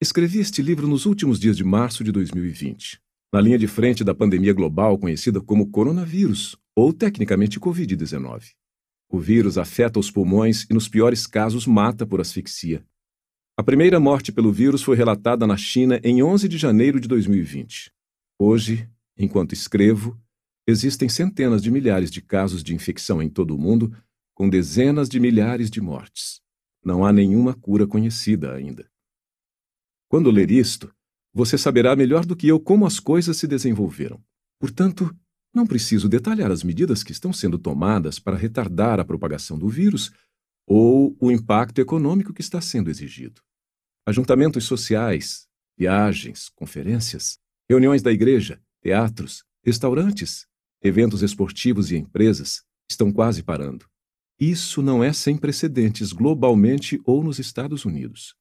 Escrevi 0.00 0.38
este 0.38 0.62
livro 0.62 0.86
nos 0.86 1.06
últimos 1.06 1.40
dias 1.40 1.56
de 1.56 1.64
março 1.64 2.04
de 2.04 2.12
2020, 2.12 3.00
na 3.32 3.40
linha 3.40 3.58
de 3.58 3.66
frente 3.66 4.04
da 4.04 4.14
pandemia 4.14 4.52
global 4.52 4.96
conhecida 4.96 5.40
como 5.40 5.72
coronavírus, 5.72 6.56
ou 6.76 6.92
tecnicamente 6.92 7.58
Covid-19. 7.58 8.52
O 9.10 9.18
vírus 9.18 9.58
afeta 9.58 9.98
os 9.98 10.08
pulmões 10.08 10.66
e, 10.70 10.72
nos 10.72 10.88
piores 10.88 11.26
casos, 11.26 11.66
mata 11.66 12.06
por 12.06 12.20
asfixia. 12.20 12.86
A 13.56 13.62
primeira 13.64 13.98
morte 13.98 14.30
pelo 14.30 14.52
vírus 14.52 14.84
foi 14.84 14.96
relatada 14.96 15.48
na 15.48 15.56
China 15.56 16.00
em 16.04 16.22
11 16.22 16.48
de 16.48 16.58
janeiro 16.58 17.00
de 17.00 17.08
2020. 17.08 17.90
Hoje, 18.38 18.88
enquanto 19.18 19.52
escrevo, 19.52 20.16
existem 20.64 21.08
centenas 21.08 21.60
de 21.60 21.72
milhares 21.72 22.08
de 22.08 22.22
casos 22.22 22.62
de 22.62 22.72
infecção 22.72 23.20
em 23.20 23.28
todo 23.28 23.52
o 23.52 23.58
mundo, 23.58 23.92
com 24.32 24.48
dezenas 24.48 25.08
de 25.08 25.18
milhares 25.18 25.68
de 25.68 25.80
mortes. 25.80 26.40
Não 26.84 27.04
há 27.04 27.12
nenhuma 27.12 27.52
cura 27.52 27.84
conhecida 27.84 28.54
ainda. 28.54 28.87
Quando 30.08 30.30
ler 30.30 30.50
isto, 30.50 30.90
você 31.34 31.58
saberá 31.58 31.94
melhor 31.94 32.24
do 32.24 32.34
que 32.34 32.48
eu 32.48 32.58
como 32.58 32.86
as 32.86 32.98
coisas 32.98 33.36
se 33.36 33.46
desenvolveram. 33.46 34.22
Portanto, 34.58 35.14
não 35.54 35.66
preciso 35.66 36.08
detalhar 36.08 36.50
as 36.50 36.62
medidas 36.62 37.02
que 37.02 37.12
estão 37.12 37.32
sendo 37.32 37.58
tomadas 37.58 38.18
para 38.18 38.36
retardar 38.36 38.98
a 38.98 39.04
propagação 39.04 39.58
do 39.58 39.68
vírus 39.68 40.10
ou 40.66 41.16
o 41.20 41.30
impacto 41.30 41.80
econômico 41.80 42.32
que 42.32 42.40
está 42.40 42.60
sendo 42.60 42.90
exigido. 42.90 43.42
Ajuntamentos 44.06 44.64
sociais, 44.64 45.46
viagens, 45.76 46.48
conferências, 46.48 47.38
reuniões 47.68 48.02
da 48.02 48.10
igreja, 48.10 48.60
teatros, 48.80 49.44
restaurantes, 49.62 50.46
eventos 50.82 51.22
esportivos 51.22 51.90
e 51.90 51.96
empresas 51.96 52.62
estão 52.90 53.12
quase 53.12 53.42
parando. 53.42 53.86
Isso 54.40 54.80
não 54.80 55.02
é 55.02 55.12
sem 55.12 55.36
precedentes 55.36 56.12
globalmente 56.12 57.00
ou 57.04 57.22
nos 57.22 57.38
Estados 57.38 57.84
Unidos. 57.84 58.34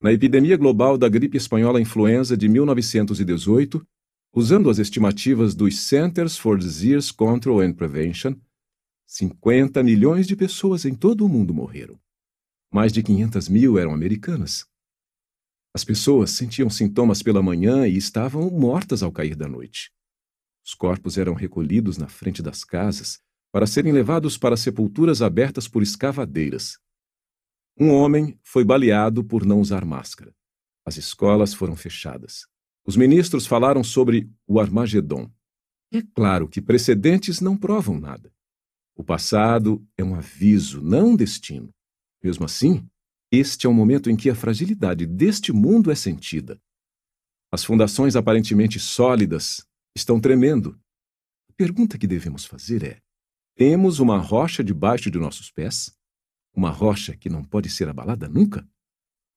Na 0.00 0.12
epidemia 0.12 0.56
global 0.56 0.96
da 0.96 1.08
gripe 1.08 1.36
espanhola 1.36 1.80
influenza 1.80 2.36
de 2.36 2.48
1918, 2.48 3.84
usando 4.32 4.70
as 4.70 4.78
estimativas 4.78 5.56
dos 5.56 5.80
Centers 5.80 6.38
for 6.38 6.56
Disease 6.56 7.12
Control 7.12 7.60
and 7.60 7.72
Prevention, 7.72 8.36
50 9.08 9.82
milhões 9.82 10.28
de 10.28 10.36
pessoas 10.36 10.84
em 10.84 10.94
todo 10.94 11.26
o 11.26 11.28
mundo 11.28 11.52
morreram. 11.52 11.98
Mais 12.72 12.92
de 12.92 13.02
500 13.02 13.48
mil 13.48 13.76
eram 13.76 13.92
americanas. 13.92 14.66
As 15.74 15.82
pessoas 15.82 16.30
sentiam 16.30 16.70
sintomas 16.70 17.20
pela 17.20 17.42
manhã 17.42 17.88
e 17.88 17.96
estavam 17.96 18.48
mortas 18.50 19.02
ao 19.02 19.10
cair 19.10 19.34
da 19.34 19.48
noite. 19.48 19.90
Os 20.64 20.74
corpos 20.74 21.18
eram 21.18 21.34
recolhidos 21.34 21.98
na 21.98 22.06
frente 22.06 22.40
das 22.40 22.62
casas 22.62 23.18
para 23.50 23.66
serem 23.66 23.92
levados 23.92 24.38
para 24.38 24.56
sepulturas 24.56 25.22
abertas 25.22 25.66
por 25.66 25.82
escavadeiras. 25.82 26.78
Um 27.80 27.92
homem 27.92 28.36
foi 28.42 28.64
baleado 28.64 29.22
por 29.22 29.46
não 29.46 29.60
usar 29.60 29.84
máscara. 29.84 30.34
As 30.84 30.96
escolas 30.96 31.54
foram 31.54 31.76
fechadas. 31.76 32.46
Os 32.84 32.96
ministros 32.96 33.46
falaram 33.46 33.84
sobre 33.84 34.28
o 34.48 34.58
Armagedon. 34.58 35.30
É 35.92 36.02
claro 36.02 36.48
que 36.48 36.60
precedentes 36.60 37.40
não 37.40 37.56
provam 37.56 38.00
nada. 38.00 38.32
O 38.96 39.04
passado 39.04 39.86
é 39.96 40.02
um 40.02 40.16
aviso, 40.16 40.82
não 40.82 41.10
um 41.10 41.16
destino. 41.16 41.72
Mesmo 42.20 42.44
assim, 42.44 42.84
este 43.30 43.66
é 43.66 43.70
o 43.70 43.74
momento 43.74 44.10
em 44.10 44.16
que 44.16 44.28
a 44.28 44.34
fragilidade 44.34 45.06
deste 45.06 45.52
mundo 45.52 45.90
é 45.92 45.94
sentida. 45.94 46.60
As 47.52 47.64
fundações 47.64 48.16
aparentemente 48.16 48.80
sólidas 48.80 49.64
estão 49.96 50.18
tremendo. 50.18 50.76
A 51.48 51.52
pergunta 51.52 51.96
que 51.96 52.08
devemos 52.08 52.44
fazer 52.44 52.82
é: 52.82 53.00
temos 53.54 54.00
uma 54.00 54.18
rocha 54.18 54.64
debaixo 54.64 55.10
de 55.10 55.18
nossos 55.18 55.50
pés? 55.50 55.97
Uma 56.54 56.70
rocha 56.70 57.16
que 57.16 57.28
não 57.28 57.42
pode 57.44 57.70
ser 57.70 57.88
abalada 57.88 58.28
nunca? 58.28 58.66